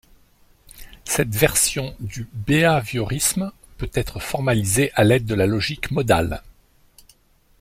Cette 1.05 1.35
version 1.35 1.95
du 1.99 2.27
béhaviorisme 2.33 3.51
peut 3.77 3.91
être 3.93 4.19
formalisée 4.19 4.91
à 4.95 5.03
l'aide 5.03 5.25
de 5.25 5.35
la 5.35 5.45
logique 5.45 5.91
modale. 5.91 6.41